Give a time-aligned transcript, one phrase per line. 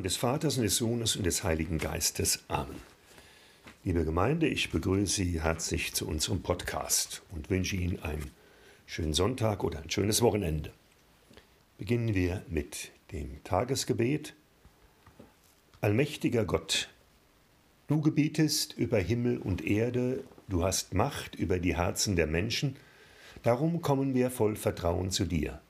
[0.00, 2.42] Namen des Vaters und des Sohnes und des Heiligen Geistes.
[2.48, 2.80] Amen.
[3.84, 8.30] Liebe Gemeinde, ich begrüße Sie herzlich zu unserem Podcast und wünsche Ihnen einen
[8.86, 10.72] schönen Sonntag oder ein schönes Wochenende.
[11.76, 14.32] Beginnen wir mit dem Tagesgebet.
[15.82, 16.88] Allmächtiger Gott,
[17.86, 22.76] du gebietest über Himmel und Erde, du hast Macht über die Herzen der Menschen,
[23.42, 25.60] darum kommen wir voll Vertrauen zu dir.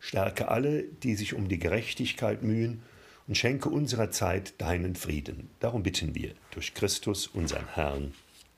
[0.00, 2.82] Stärke alle, die sich um die Gerechtigkeit mühen,
[3.30, 5.50] und schenke unserer Zeit deinen Frieden.
[5.60, 8.12] Darum bitten wir durch Christus, unseren Herrn.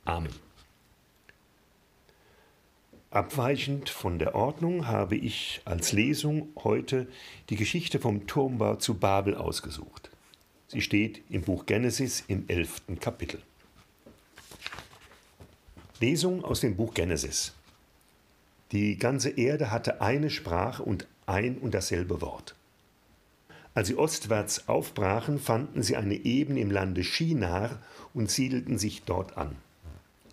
[0.07, 0.33] Amen.
[3.11, 7.07] Abweichend von der Ordnung habe ich als Lesung heute
[7.51, 10.11] die Geschichte vom Turmbau zu Babel ausgesucht.
[10.69, 13.43] Sie steht im Buch Genesis im elften Kapitel.
[16.01, 17.53] Lesung aus dem Buch Genesis.
[18.73, 22.55] Die ganze Erde hatte eine Sprache und ein und dasselbe Wort.
[23.75, 27.79] Als sie ostwärts aufbrachen, fanden sie eine Ebene im Lande Shinar
[28.13, 29.57] und siedelten sich dort an.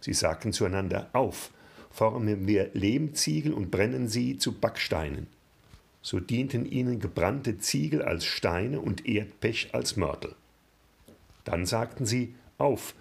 [0.02, 1.52] Sie sagten zueinander, auf,
[1.90, 5.28] formen wir Lehmziegel und brennen sie zu Backsteinen.
[6.02, 10.36] So dienten ihnen gebrannte Ziegel als Steine und Erdpech als Mörtel.
[11.44, 12.94] Dann sagten sie, auf,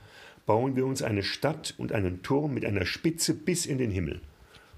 [0.46, 4.20] bauen wir uns eine Stadt und einen Turm mit einer Spitze bis in den Himmel.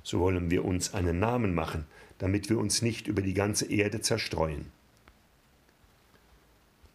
[0.03, 1.85] So wollen wir uns einen Namen machen,
[2.19, 4.67] damit wir uns nicht über die ganze Erde zerstreuen.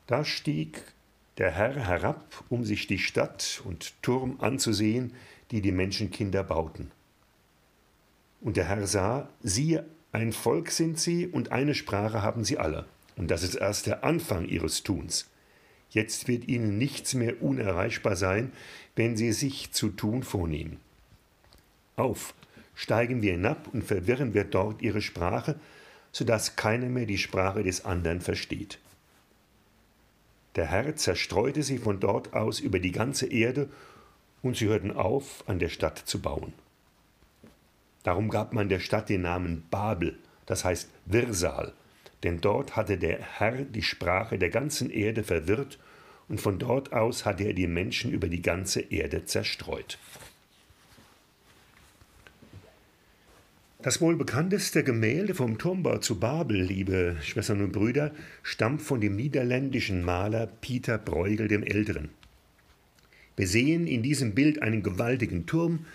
[0.08, 0.82] Da stieg
[1.38, 5.14] der Herr herab, um sich die Stadt und Turm anzusehen,
[5.52, 6.92] die die Menschenkinder bauten.
[8.42, 12.86] Und der Herr sah, siehe, ein Volk sind sie und eine Sprache haben sie alle.
[13.18, 15.30] Und das ist erst der Anfang ihres Tuns.
[15.90, 18.52] Jetzt wird ihnen nichts mehr unerreichbar sein,
[18.96, 20.80] wenn sie sich zu tun vornehmen.
[21.96, 22.34] Auf,
[22.76, 25.60] steigen wir hinab und verwirren wir dort ihre Sprache,
[26.12, 28.80] so dass keiner mehr die Sprache des anderen versteht.
[30.56, 33.70] Der Herr zerstreute sie von dort aus über die ganze Erde,
[34.42, 36.54] und sie hörten auf, an der Stadt zu bauen.
[38.04, 41.74] Darum gab man der Stadt den Namen Babel, das heißt Wirsal,
[42.24, 45.80] denn dort hatte der Herr die Sprache der ganzen Erde verwirrt,
[46.28, 50.00] und von dort aus hatte er die Menschen über die ganze Erde zerstreut.
[53.86, 58.10] Das wohl bekannteste Gemälde vom Turmbau zu Babel, liebe Schwestern und Brüder,
[58.42, 62.10] stammt von dem niederländischen Maler Pieter Bruegel dem Älteren.
[63.36, 65.86] Wir sehen in diesem Bild einen gewaltigen Turm.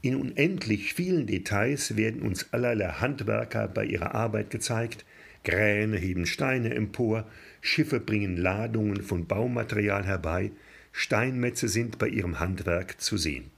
[0.00, 5.04] In unendlich vielen Details werden uns allerlei Handwerker bei ihrer Arbeit gezeigt.
[5.42, 7.26] Kräne heben Steine empor,
[7.60, 10.52] Schiffe bringen Ladungen von Baumaterial herbei,
[10.92, 13.50] Steinmetze sind bei ihrem Handwerk zu sehen.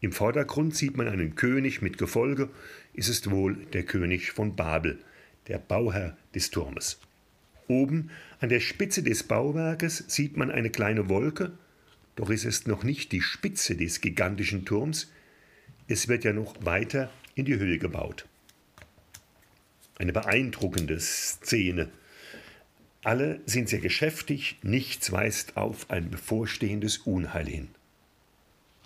[0.00, 2.50] Im Vordergrund sieht man einen König mit Gefolge,
[2.94, 4.98] ist es wohl der König von Babel,
[5.48, 7.00] der Bauherr des Turmes.
[7.66, 8.10] Oben
[8.40, 11.52] an der Spitze des Bauwerkes sieht man eine kleine Wolke,
[12.14, 15.10] doch ist es noch nicht die Spitze des gigantischen Turms,
[15.88, 18.26] es wird ja noch weiter in die Höhe gebaut.
[19.96, 21.88] Eine beeindruckende Szene.
[23.02, 27.68] Alle sind sehr geschäftig, nichts weist auf ein bevorstehendes Unheil hin.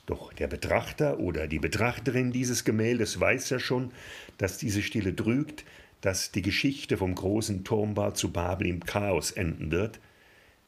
[0.07, 3.93] Doch der Betrachter oder die Betrachterin dieses Gemäldes weiß ja schon,
[4.37, 5.65] dass diese Stille trügt,
[6.01, 10.01] dass die Geschichte vom großen Turmbau zu Babel im Chaos enden wird,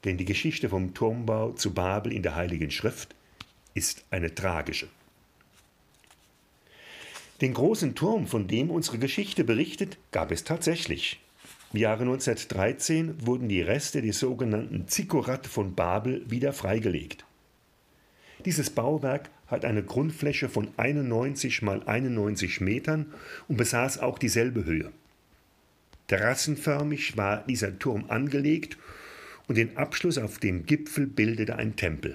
[0.04, 3.14] denn die Geschichte vom Turmbau zu Babel in der Heiligen Schrift
[3.74, 4.88] ist eine tragische.
[7.40, 11.20] Den großen Turm, von dem unsere Geschichte berichtet, gab es tatsächlich.
[11.72, 17.24] Im Jahre 1913 wurden die Reste des sogenannten Zikkurat von Babel wieder freigelegt.
[18.44, 23.06] Dieses Bauwerk hat eine Grundfläche von 91 mal 91 Metern
[23.48, 24.92] und besaß auch dieselbe Höhe.
[26.08, 28.76] Terrassenförmig war dieser Turm angelegt
[29.48, 32.14] und den Abschluss auf dem Gipfel bildete ein Tempel.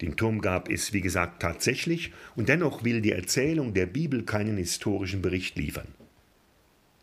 [0.00, 4.56] Den Turm gab es, wie gesagt, tatsächlich, und dennoch will die Erzählung der Bibel keinen
[4.56, 5.88] historischen Bericht liefern.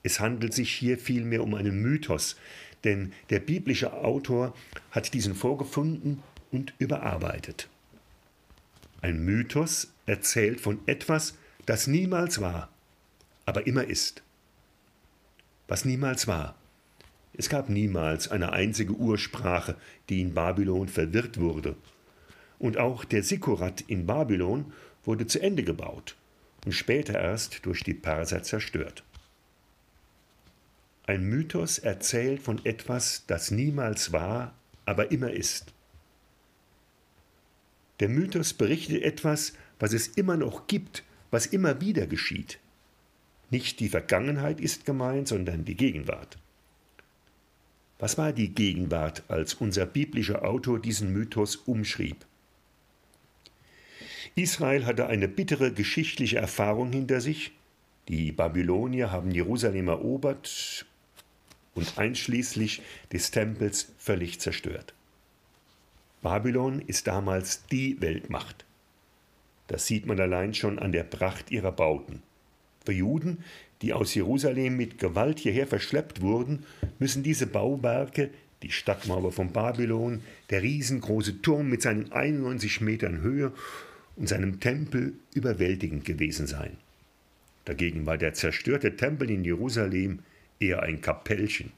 [0.02, 2.38] Es handelt sich hier vielmehr um einen Mythos,
[2.86, 4.54] denn der biblische Autor
[4.92, 7.70] hat diesen vorgefunden und überarbeitet.
[9.02, 11.36] Ein Mythos erzählt von etwas,
[11.66, 12.70] das niemals war,
[13.46, 14.24] aber immer ist.
[15.68, 16.56] Was niemals war.
[17.38, 19.76] Es gab niemals eine einzige Ursprache,
[20.10, 21.76] die in Babylon verwirrt wurde.
[22.60, 24.72] Und auch der Sikurat in Babylon
[25.04, 26.16] wurde zu Ende gebaut
[26.66, 29.04] und später erst durch die Perser zerstört.
[31.08, 35.75] Ein Mythos erzählt von etwas, das niemals war, aber immer ist.
[38.00, 42.60] Der Mythos berichtet etwas, was es immer noch gibt, was immer wieder geschieht.
[43.50, 46.38] Nicht die Vergangenheit ist gemeint, sondern die Gegenwart.
[48.00, 52.26] Was war die Gegenwart, als unser biblischer Autor diesen Mythos umschrieb?
[54.36, 57.54] Israel hatte eine bittere geschichtliche Erfahrung hinter sich.
[58.10, 60.86] Die Babylonier haben Jerusalem erobert
[61.74, 62.82] und einschließlich
[63.14, 64.94] des Tempels völlig zerstört.
[66.26, 68.66] Babylon ist damals die Weltmacht.
[69.68, 72.24] Das sieht man allein schon an der Pracht ihrer Bauten.
[72.84, 73.44] Für Juden,
[73.84, 76.66] die aus Jerusalem mit Gewalt hierher verschleppt wurden,
[76.98, 78.32] müssen diese Bauwerke,
[78.64, 83.52] die Stadtmauer von Babylon, der riesengroße Turm mit seinen 91 Metern Höhe
[84.16, 86.76] und seinem Tempel überwältigend gewesen sein.
[87.66, 90.24] Dagegen war der zerstörte Tempel in Jerusalem
[90.60, 91.72] eher ein Kapellchen.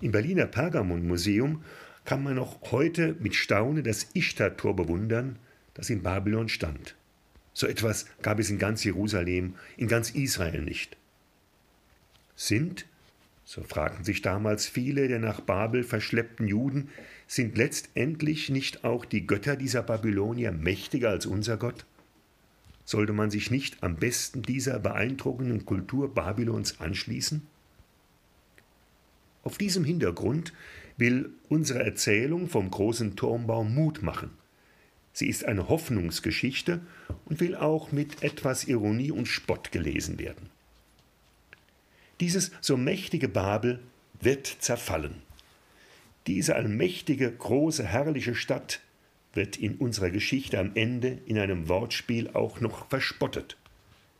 [0.00, 1.62] Im Berliner Pergamon-Museum
[2.04, 5.38] kann man noch heute mit Staunen das Ishtar-Tor bewundern,
[5.74, 6.94] das in Babylon stand.
[7.52, 10.96] So etwas gab es in ganz Jerusalem, in ganz Israel nicht.
[12.36, 12.86] Sind,
[13.44, 16.88] so fragten sich damals viele der nach Babel verschleppten Juden,
[17.26, 21.86] sind letztendlich nicht auch die Götter dieser Babylonier mächtiger als unser Gott?
[22.84, 27.46] Sollte man sich nicht am besten dieser beeindruckenden Kultur Babylons anschließen?
[29.44, 30.52] Auf diesem Hintergrund
[30.96, 34.30] will unsere Erzählung vom großen Turmbau Mut machen.
[35.12, 36.80] Sie ist eine Hoffnungsgeschichte
[37.26, 40.50] und will auch mit etwas Ironie und Spott gelesen werden.
[42.20, 43.80] Dieses so mächtige Babel
[44.20, 45.22] wird zerfallen.
[46.26, 48.80] Diese allmächtige, große, herrliche Stadt
[49.34, 53.58] wird in unserer Geschichte am Ende in einem Wortspiel auch noch verspottet.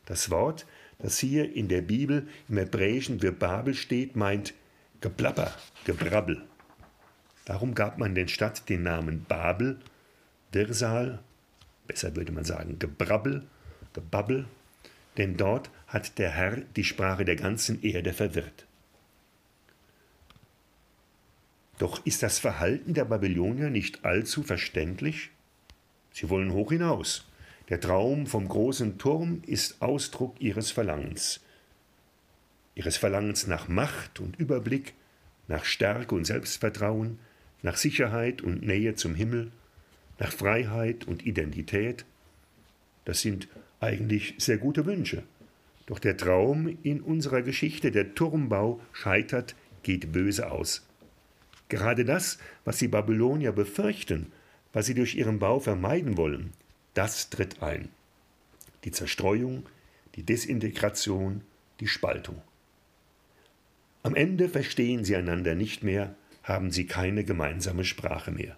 [0.05, 0.67] Das Wort,
[0.99, 4.53] das hier in der Bibel im Hebräischen für Babel steht, meint
[5.05, 6.41] Geplapper, Gebrabbel.
[7.45, 9.79] Darum gab man den Stadt den Namen Babel,
[10.51, 11.19] Dirsal,
[11.85, 13.43] besser würde man sagen Gebrabbel,
[13.93, 14.47] Gebabbel,
[15.17, 18.65] denn dort hat der Herr die Sprache der ganzen Erde verwirrt.
[21.77, 25.29] Doch ist das Verhalten der Babylonier nicht allzu verständlich?
[26.13, 27.27] Sie wollen hoch hinaus.
[27.69, 31.41] Der Traum vom großen Turm ist Ausdruck ihres Verlangens.
[32.75, 34.93] Ihres Verlangens nach Macht und Überblick,
[35.47, 37.19] nach Stärke und Selbstvertrauen,
[37.61, 39.51] nach Sicherheit und Nähe zum Himmel,
[40.19, 42.05] nach Freiheit und Identität.
[43.05, 43.47] Das sind
[43.79, 45.23] eigentlich sehr gute Wünsche.
[45.85, 50.85] Doch der Traum in unserer Geschichte, der Turmbau, scheitert, geht böse aus.
[51.69, 54.31] Gerade das, was die Babylonier befürchten,
[54.73, 56.53] was sie durch ihren Bau vermeiden wollen,
[56.93, 57.89] das tritt ein.
[58.83, 59.65] Die Zerstreuung,
[60.15, 61.41] die Desintegration,
[61.79, 62.41] die Spaltung.
[64.05, 68.55] Am Ende verstehen sie einander nicht mehr, haben sie keine gemeinsame Sprache mehr.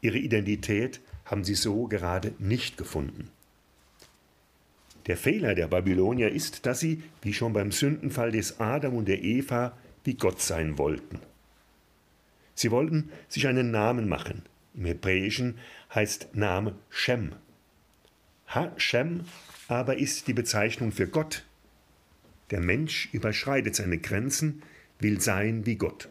[0.00, 3.30] Ihre Identität haben sie so gerade nicht gefunden.
[5.08, 9.24] Der Fehler der Babylonier ist, dass sie, wie schon beim Sündenfall des Adam und der
[9.24, 11.18] Eva, wie Gott sein wollten.
[12.54, 14.44] Sie wollten sich einen Namen machen.
[14.76, 15.58] Im Hebräischen
[15.92, 17.32] heißt Name Shem.
[18.46, 19.22] Ha-Shem
[19.66, 21.44] aber ist die Bezeichnung für Gott.
[22.50, 24.62] Der Mensch überschreitet seine Grenzen,
[24.98, 26.08] will sein wie Gott.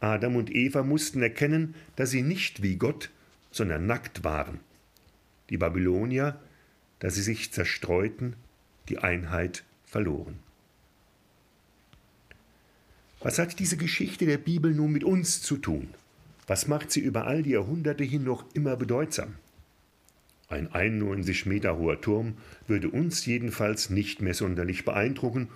[0.00, 3.10] Adam und Eva mussten erkennen, dass sie nicht wie Gott,
[3.50, 4.60] sondern nackt waren.
[5.50, 6.40] Die Babylonier,
[6.98, 8.36] dass sie sich zerstreuten,
[8.88, 10.38] die Einheit verloren.
[13.20, 15.88] Was hat diese Geschichte der Bibel nun mit uns zu tun?
[16.46, 19.34] Was macht sie über all die Jahrhunderte hin noch immer bedeutsam?
[20.48, 22.36] Ein 91 Meter hoher Turm
[22.68, 25.48] würde uns jedenfalls nicht mehr sonderlich beeindrucken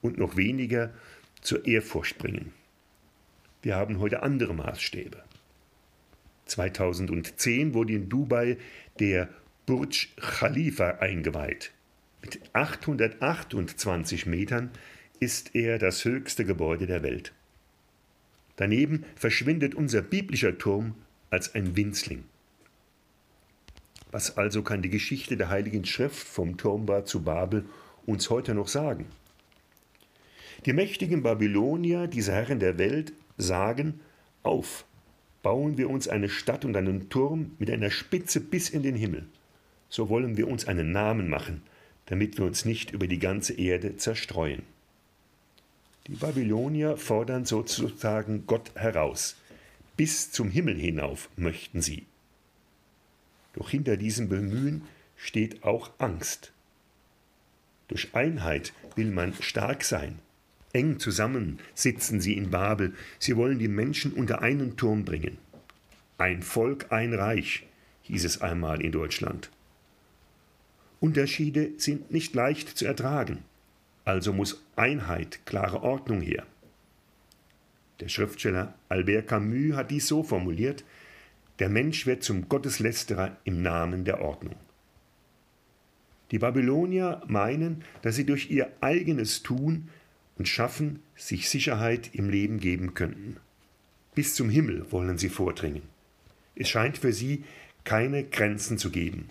[0.00, 0.92] und noch weniger
[1.42, 2.52] zur Ehrfurcht bringen.
[3.62, 5.22] Wir haben heute andere Maßstäbe.
[6.46, 8.56] 2010 wurde in Dubai
[8.98, 9.28] der
[9.66, 11.72] Burj Khalifa eingeweiht.
[12.22, 14.70] Mit 828 Metern
[15.20, 17.32] ist er das höchste Gebäude der Welt.
[18.56, 20.94] Daneben verschwindet unser biblischer Turm
[21.30, 22.24] als ein Winzling.
[24.12, 27.64] Was also kann die Geschichte der Heiligen Schrift vom Turmbau zu Babel
[28.04, 29.06] uns heute noch sagen?
[30.66, 34.00] Die mächtigen Babylonier, diese Herren der Welt, sagen,
[34.42, 34.84] auf,
[35.42, 39.26] bauen wir uns eine Stadt und einen Turm mit einer Spitze bis in den Himmel.
[39.88, 41.62] So wollen wir uns einen Namen machen,
[42.06, 44.62] damit wir uns nicht über die ganze Erde zerstreuen.
[46.06, 49.36] Die Babylonier fordern sozusagen Gott heraus.
[49.96, 52.04] Bis zum Himmel hinauf möchten sie.
[53.54, 54.82] Doch hinter diesem Bemühen
[55.16, 56.52] steht auch Angst.
[57.88, 60.18] Durch Einheit will man stark sein.
[60.72, 62.94] Eng zusammen sitzen sie in Babel.
[63.18, 65.36] Sie wollen die Menschen unter einen Turm bringen.
[66.16, 67.66] Ein Volk, ein Reich,
[68.02, 69.50] hieß es einmal in Deutschland.
[71.00, 73.44] Unterschiede sind nicht leicht zu ertragen.
[74.04, 76.46] Also muss Einheit, klare Ordnung her.
[78.00, 80.84] Der Schriftsteller Albert Camus hat dies so formuliert,
[81.58, 84.56] der Mensch wird zum Gotteslästerer im Namen der Ordnung.
[86.30, 89.88] Die Babylonier meinen, dass sie durch ihr eigenes Tun
[90.38, 93.36] und Schaffen sich Sicherheit im Leben geben könnten.
[94.14, 95.82] Bis zum Himmel wollen sie vordringen.
[96.54, 97.44] Es scheint für sie
[97.84, 99.28] keine Grenzen zu geben.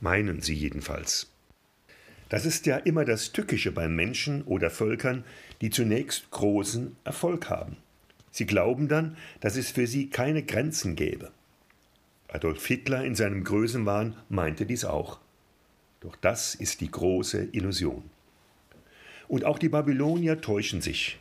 [0.00, 1.30] Meinen sie jedenfalls.
[2.28, 5.24] Das ist ja immer das Tückische bei Menschen oder Völkern,
[5.60, 7.76] die zunächst großen Erfolg haben.
[8.32, 11.30] Sie glauben dann, dass es für sie keine Grenzen gäbe.
[12.28, 15.20] Adolf Hitler in seinem Größenwahn meinte dies auch.
[16.00, 18.02] Doch das ist die große Illusion.
[19.28, 21.20] Und auch die Babylonier täuschen sich.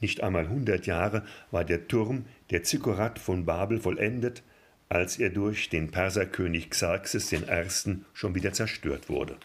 [0.00, 4.42] Nicht einmal hundert Jahre war der Turm der Zikkurat von Babel vollendet,
[4.88, 7.40] als er durch den Perserkönig Xerxes I.
[8.12, 9.36] schon wieder zerstört wurde.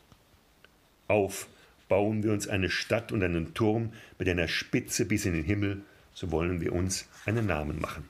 [1.07, 1.47] Auf,
[1.87, 5.83] bauen wir uns eine Stadt und einen Turm mit einer Spitze bis in den Himmel,
[6.17, 8.09] so wollen wir uns einen Namen machen.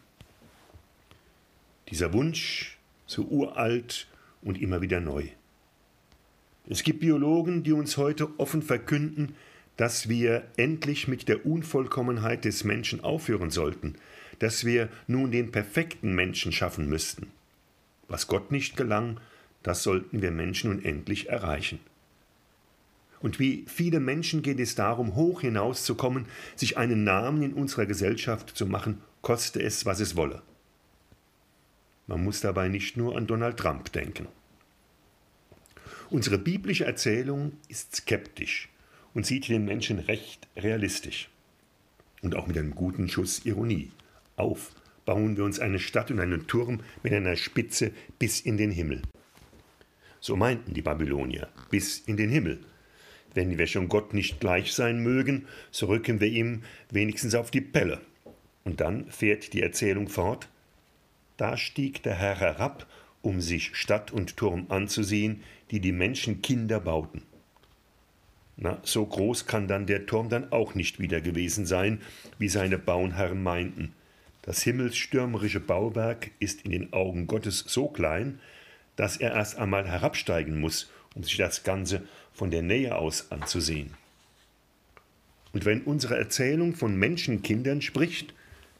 [1.90, 4.08] Dieser Wunsch, so uralt
[4.42, 5.28] und immer wieder neu.
[6.70, 9.36] Es gibt Biologen, die uns heute offen verkünden,
[9.76, 13.96] dass wir endlich mit der Unvollkommenheit des Menschen aufhören sollten,
[14.40, 17.28] dass wir nun den perfekten Menschen schaffen müssten.
[18.08, 19.20] Was Gott nicht gelang,
[19.64, 21.82] das sollten wir Menschen nun endlich erreichen.
[23.20, 28.56] Und wie viele Menschen geht es darum, hoch hinauszukommen, sich einen Namen in unserer Gesellschaft
[28.56, 30.44] zu machen, koste es, was es wolle.
[32.06, 34.28] Man muss dabei nicht nur an Donald Trump denken.
[36.10, 38.70] Unsere biblische Erzählung ist skeptisch
[39.14, 41.30] und sieht den Menschen recht realistisch.
[42.22, 43.92] Und auch mit einem guten Schuss Ironie.
[44.38, 44.72] Auf,
[45.06, 49.02] bauen wir uns eine Stadt und einen Turm mit einer Spitze bis in den Himmel.
[50.20, 52.60] So meinten die Babylonier, bis in den Himmel,
[53.38, 57.62] wenn wir schon Gott nicht gleich sein mögen, so rücken wir ihm wenigstens auf die
[57.62, 58.02] Pelle.
[58.64, 60.50] Und dann fährt die Erzählung fort.
[61.38, 62.88] Da stieg der Herr herab,
[63.22, 67.22] um sich Stadt und Turm anzusehen, die die Menschen Kinder bauten.
[68.56, 72.02] Na, so groß kann dann der Turm dann auch nicht wieder gewesen sein,
[72.40, 73.94] wie seine Bauherren meinten.
[74.42, 78.40] Das himmelsstürmerische Bauwerk ist in den Augen Gottes so klein,
[78.96, 83.96] dass er erst einmal herabsteigen muss, um sich das Ganze von der Nähe aus anzusehen.
[85.52, 88.36] Und wenn unsere Erzählung von Menschenkindern spricht,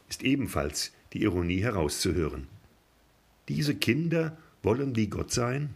[0.08, 2.46] ist ebenfalls die Ironie herauszuhören.
[3.48, 5.74] Diese Kinder wollen wie Gott sein?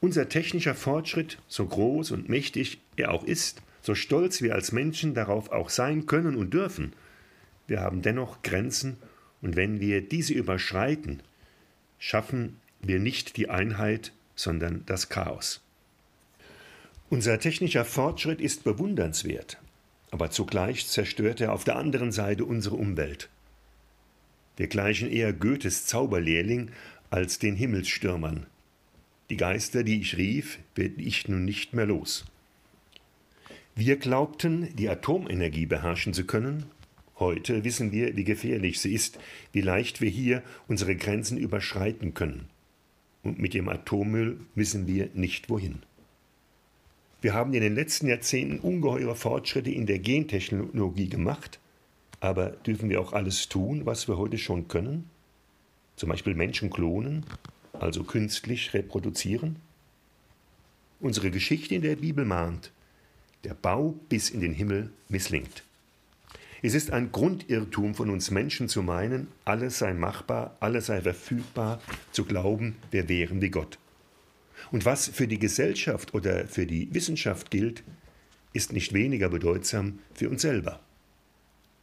[0.00, 5.12] Unser technischer Fortschritt, so groß und mächtig er auch ist, so stolz wir als Menschen
[5.12, 6.94] darauf auch sein können und dürfen,
[7.66, 8.96] wir haben dennoch Grenzen,
[9.42, 11.22] und wenn wir diese überschreiten,
[11.98, 15.60] schaffen wir nicht die Einheit, sondern das Chaos.
[17.08, 19.58] Unser technischer Fortschritt ist bewundernswert,
[20.10, 23.28] aber zugleich zerstört er auf der anderen Seite unsere Umwelt.
[24.56, 26.70] Wir gleichen eher Goethes Zauberlehrling
[27.10, 28.46] als den Himmelsstürmern.
[29.28, 32.24] Die Geister, die ich rief, werde ich nun nicht mehr los.
[33.74, 36.66] Wir glaubten, die Atomenergie beherrschen zu können.
[37.18, 39.18] Heute wissen wir, wie gefährlich sie ist,
[39.52, 42.48] wie leicht wir hier unsere Grenzen überschreiten können.
[43.22, 45.82] Und mit dem Atommüll wissen wir nicht wohin.
[47.20, 51.60] Wir haben in den letzten Jahrzehnten ungeheure Fortschritte in der Gentechnologie gemacht,
[52.20, 55.10] aber dürfen wir auch alles tun, was wir heute schon können?
[55.96, 57.26] Zum Beispiel Menschen klonen,
[57.74, 59.56] also künstlich reproduzieren?
[60.98, 62.72] Unsere Geschichte in der Bibel mahnt,
[63.44, 65.62] der Bau bis in den Himmel misslingt.
[66.62, 71.80] Es ist ein Grundirrtum von uns Menschen zu meinen, alles sei machbar, alles sei verfügbar,
[72.12, 73.78] zu glauben, wir wären wie Gott.
[74.70, 77.82] Und was für die Gesellschaft oder für die Wissenschaft gilt,
[78.52, 80.80] ist nicht weniger bedeutsam für uns selber.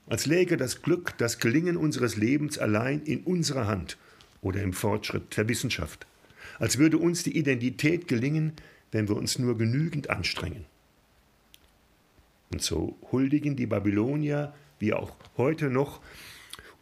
[0.05, 3.97] Als läge das Glück, das Gelingen unseres Lebens allein in unserer Hand
[4.41, 6.05] oder im Fortschritt der Wissenschaft.
[6.59, 8.53] Als würde uns die Identität gelingen,
[8.91, 10.65] wenn wir uns nur genügend anstrengen.
[12.51, 16.01] Und so huldigen die Babylonier, wie auch heute noch,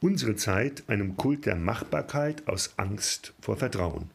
[0.01, 4.10] unsere Zeit einem Kult der Machbarkeit aus Angst vor Vertrauen.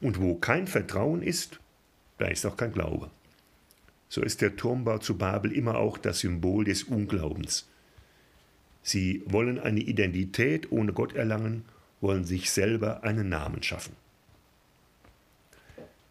[0.00, 1.60] Und wo kein Vertrauen ist,
[2.18, 3.10] da ist auch kein Glaube.
[4.08, 7.68] So ist der Turmbau zu Babel immer auch das Symbol des Unglaubens.
[8.82, 11.64] Sie wollen eine Identität ohne Gott erlangen,
[12.00, 13.94] wollen sich selber einen Namen schaffen.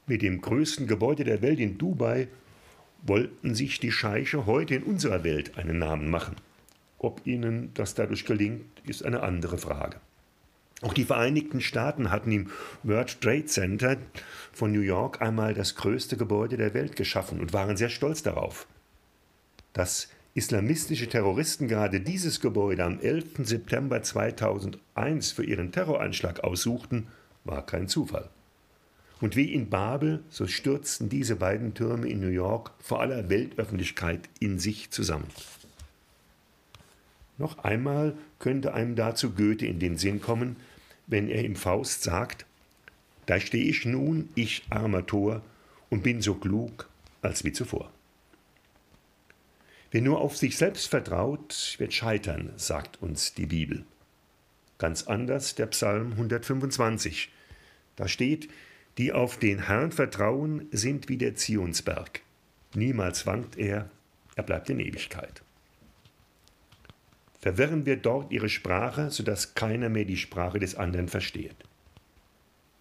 [0.05, 2.27] Mit dem größten Gebäude der Welt in Dubai
[3.03, 6.35] wollten sich die Scheiche heute in unserer Welt einen Namen machen.
[6.99, 9.97] Ob ihnen das dadurch gelingt, ist eine andere Frage.
[10.81, 12.51] Auch die Vereinigten Staaten hatten im
[12.83, 13.97] World Trade Center
[14.53, 18.67] von New York einmal das größte Gebäude der Welt geschaffen und waren sehr stolz darauf.
[19.73, 23.39] Das islamistische Terroristen gerade dieses Gebäude am 11.
[23.43, 27.07] September 2001 für ihren Terroranschlag aussuchten,
[27.43, 28.29] war kein Zufall.
[29.21, 34.29] Und wie in Babel, so stürzten diese beiden Türme in New York vor aller Weltöffentlichkeit
[34.39, 35.27] in sich zusammen.
[37.39, 40.57] Noch einmal könnte einem dazu Goethe in den Sinn kommen,
[41.07, 42.45] wenn er im Faust sagt,
[43.25, 45.41] da stehe ich nun, ich armer Tor,
[45.89, 46.87] und bin so klug
[47.21, 47.91] als wie zuvor.
[49.91, 53.85] Wer nur auf sich selbst vertraut, wird scheitern, sagt uns die Bibel.
[54.77, 57.29] Ganz anders der Psalm 125.
[57.95, 58.49] Da steht,
[58.97, 62.21] die auf den Herrn vertrauen, sind wie der Zionsberg.
[62.75, 63.89] Niemals wankt er,
[64.35, 65.41] er bleibt in Ewigkeit.
[67.39, 71.55] Verwirren wir dort ihre Sprache, sodass keiner mehr die Sprache des anderen versteht.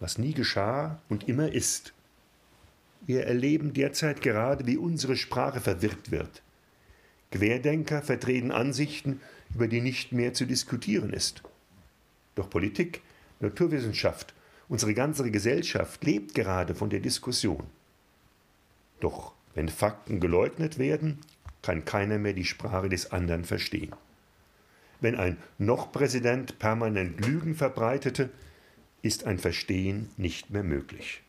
[0.00, 1.92] Was nie geschah und immer ist.
[3.06, 6.42] Wir erleben derzeit gerade, wie unsere Sprache verwirrt wird.
[7.30, 9.20] Querdenker vertreten Ansichten,
[9.54, 11.42] über die nicht mehr zu diskutieren ist.
[12.34, 13.02] Doch Politik,
[13.40, 14.34] Naturwissenschaft,
[14.68, 17.64] unsere ganze Gesellschaft lebt gerade von der Diskussion.
[19.00, 21.18] Doch wenn Fakten geleugnet werden,
[21.62, 23.92] kann keiner mehr die Sprache des anderen verstehen.
[25.00, 28.30] Wenn ein Noch-Präsident permanent Lügen verbreitete,
[29.02, 31.22] ist ein Verstehen nicht mehr möglich.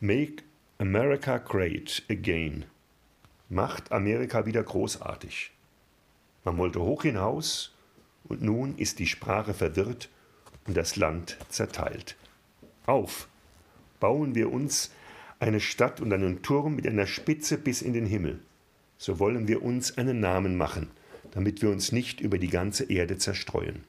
[0.00, 0.44] Make
[0.78, 2.64] America Great Again
[3.48, 5.50] macht Amerika wieder großartig.
[6.44, 7.74] Man wollte hoch hinaus
[8.24, 10.08] und nun ist die Sprache verwirrt
[10.66, 12.16] und das Land zerteilt.
[12.86, 13.28] Auf,
[13.98, 14.92] bauen wir uns
[15.40, 18.38] eine Stadt und einen Turm mit einer Spitze bis in den Himmel.
[18.98, 20.90] So wollen wir uns einen Namen machen,
[21.32, 23.84] damit wir uns nicht über die ganze Erde zerstreuen.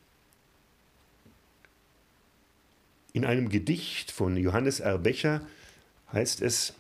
[3.13, 4.97] In einem Gedicht von Johannes R.
[4.97, 5.41] Becher
[6.13, 6.73] heißt es,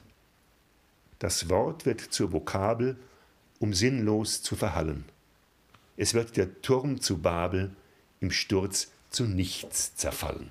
[1.17, 2.97] das Wort wird zur Vokabel,
[3.59, 5.05] um sinnlos zu verhallen.
[5.97, 7.75] Es wird der Turm zu Babel
[8.21, 10.49] im Sturz zu nichts zerfallen.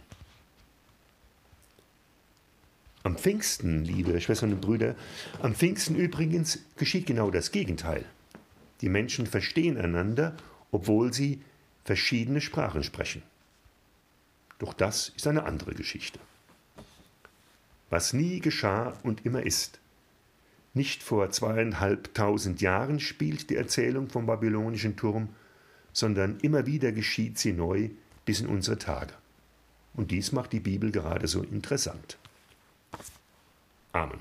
[3.02, 4.94] Am Pfingsten, liebe Schwestern und Brüder,
[5.40, 8.04] am Pfingsten übrigens geschieht genau das Gegenteil.
[8.80, 10.36] Die Menschen verstehen einander,
[10.70, 11.42] obwohl sie
[11.84, 13.22] verschiedene Sprachen sprechen.
[14.58, 16.18] Doch das ist eine andere Geschichte.
[17.90, 19.80] Was nie geschah und immer ist,
[20.74, 25.30] nicht vor zweieinhalbtausend Jahren spielt die Erzählung vom babylonischen Turm,
[25.92, 27.90] sondern immer wieder geschieht sie neu
[28.24, 29.14] bis in unsere Tage.
[29.94, 32.18] Und dies macht die Bibel gerade so interessant.
[33.92, 34.20] Amen.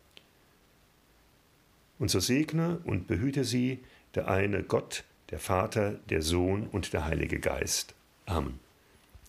[2.01, 3.77] Und so segne und behüte sie
[4.15, 7.93] der eine Gott, der Vater, der Sohn und der Heilige Geist.
[8.25, 8.59] Amen.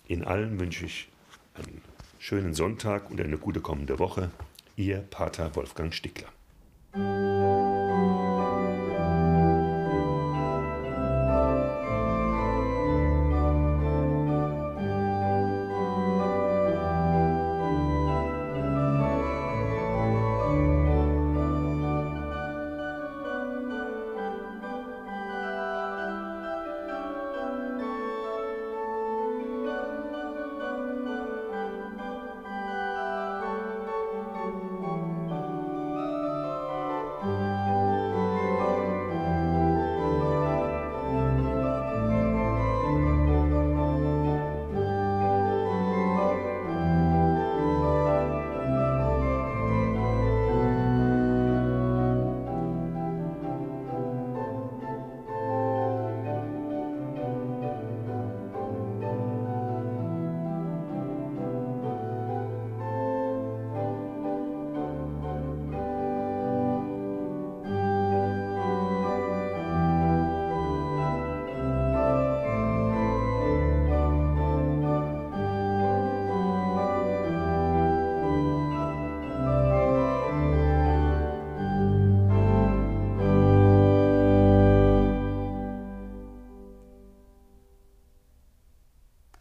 [0.08, 1.10] In allen wünsche ich
[1.52, 1.82] einen
[2.18, 4.30] schönen Sonntag und eine gute kommende Woche.
[4.74, 6.28] Ihr Pater Wolfgang Stickler.